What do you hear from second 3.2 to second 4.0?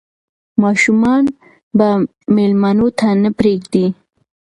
نه پرېږدي.